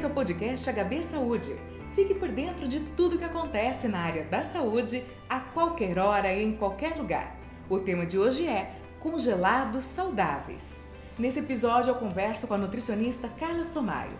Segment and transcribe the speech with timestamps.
[0.00, 1.60] Esse é o podcast HB Saúde.
[1.94, 6.42] Fique por dentro de tudo que acontece na área da saúde a qualquer hora e
[6.42, 7.36] em qualquer lugar.
[7.68, 10.86] O tema de hoje é congelados saudáveis.
[11.18, 14.16] Nesse episódio eu converso com a nutricionista Carla Somaio.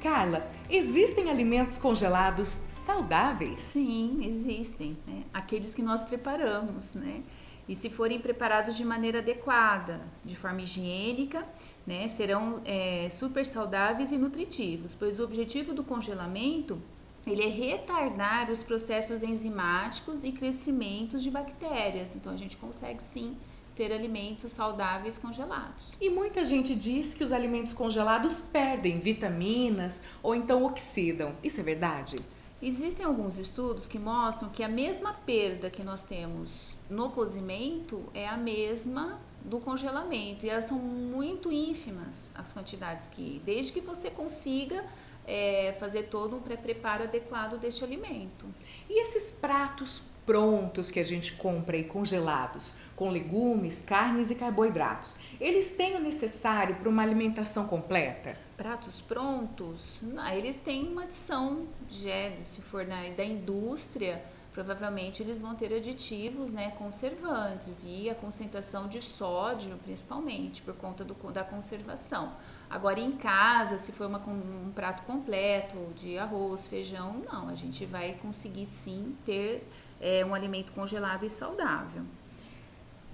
[0.00, 2.48] Carla, existem alimentos congelados
[2.86, 3.60] saudáveis?
[3.62, 4.96] Sim, existem.
[5.04, 5.24] Né?
[5.34, 7.24] Aqueles que nós preparamos, né?
[7.68, 11.44] E se forem preparados de maneira adequada, de forma higiênica,
[11.86, 16.80] né, serão é, super saudáveis e nutritivos, pois o objetivo do congelamento
[17.26, 22.14] ele é retardar os processos enzimáticos e crescimentos de bactérias.
[22.14, 23.36] Então a gente consegue sim
[23.74, 25.92] ter alimentos saudáveis congelados.
[26.00, 31.32] E muita gente diz que os alimentos congelados perdem vitaminas ou então oxidam.
[31.42, 32.18] Isso é verdade?
[32.62, 38.26] Existem alguns estudos que mostram que a mesma perda que nós temos no cozimento é
[38.26, 44.10] a mesma do congelamento e elas são muito ínfimas as quantidades que, desde que você
[44.10, 44.84] consiga
[45.26, 48.46] é, fazer todo um pré-preparo adequado deste alimento.
[48.88, 55.14] E esses pratos prontos que a gente compra e congelados, com legumes, carnes e carboidratos,
[55.40, 58.36] eles têm o necessário para uma alimentação completa?
[58.56, 60.00] Pratos prontos,
[60.34, 64.22] eles têm uma adição de, se for na, da indústria,
[64.56, 71.04] provavelmente eles vão ter aditivos, né, conservantes e a concentração de sódio, principalmente por conta
[71.04, 72.32] do, da conservação.
[72.70, 77.84] Agora em casa, se for uma, um prato completo de arroz, feijão, não, a gente
[77.84, 79.68] vai conseguir sim ter
[80.00, 82.02] é, um alimento congelado e saudável.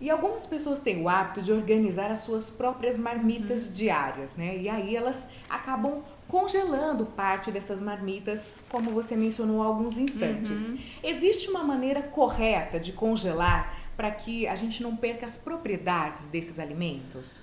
[0.01, 3.75] E algumas pessoas têm o hábito de organizar as suas próprias marmitas uhum.
[3.75, 4.59] diárias, né?
[4.59, 6.03] E aí elas acabam
[6.33, 10.63] congelando parte dessas marmitas, como você mencionou há alguns instantes.
[10.63, 10.79] Uhum.
[11.03, 16.59] Existe uma maneira correta de congelar para que a gente não perca as propriedades desses
[16.59, 17.43] alimentos?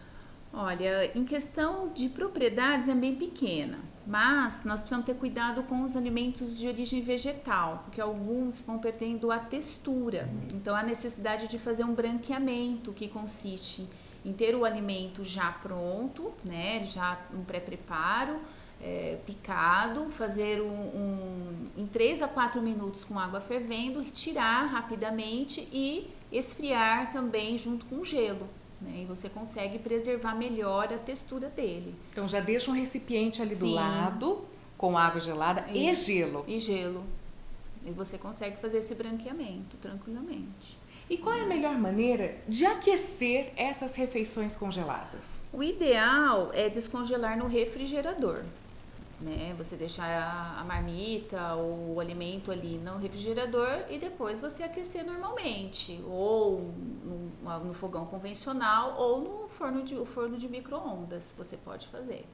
[0.52, 5.96] Olha, em questão de propriedades é bem pequena, mas nós precisamos ter cuidado com os
[5.96, 10.28] alimentos de origem vegetal, porque alguns vão perdendo a textura.
[10.52, 13.88] Então há necessidade de fazer um branqueamento, que consiste
[14.26, 18.40] em ter o alimento já pronto, né, já um pré-preparo,
[18.82, 25.68] é, picado, fazer um, um, em 3 a 4 minutos com água fervendo, tirar rapidamente
[25.72, 28.48] e esfriar também junto com gelo.
[28.82, 29.02] Né?
[29.02, 31.94] E você consegue preservar melhor a textura dele.
[32.12, 33.68] Então já deixa um recipiente ali Sim.
[33.68, 34.46] do lado
[34.78, 36.46] com água gelada e, e gelo.
[36.48, 37.04] E gelo.
[37.86, 40.78] E você consegue fazer esse branqueamento tranquilamente.
[41.10, 45.44] E qual é a melhor maneira de aquecer essas refeições congeladas?
[45.52, 48.44] O ideal é descongelar no refrigerador
[49.22, 49.54] né?
[49.58, 50.08] Você deixar
[50.58, 56.72] a, marmita ou o alimento ali no refrigerador e depois você aquecer normalmente, ou
[57.04, 62.26] no, no fogão convencional ou no forno de, forno de micro-ondas, você pode fazer.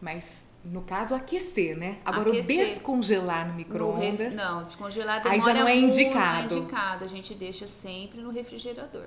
[0.00, 1.98] Mas no caso aquecer, né?
[2.04, 2.56] Agora aquecer.
[2.56, 4.34] o descongelar no micro-ondas.
[4.34, 6.54] Não, descongelar demora aí já não é indicado.
[6.54, 9.06] Não é indicado, a gente deixa sempre no refrigerador.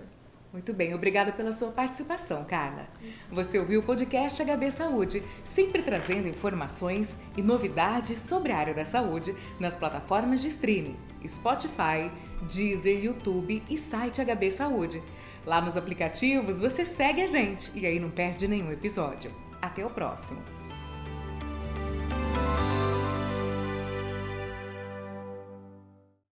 [0.53, 2.87] Muito bem, obrigada pela sua participação, Carla.
[3.31, 8.85] Você ouviu o podcast HB Saúde, sempre trazendo informações e novidades sobre a área da
[8.85, 10.95] saúde nas plataformas de streaming
[11.27, 12.11] Spotify,
[12.43, 15.01] Deezer, YouTube e site HB Saúde.
[15.43, 19.31] Lá nos aplicativos você segue a gente e aí não perde nenhum episódio.
[19.59, 20.62] Até o próximo!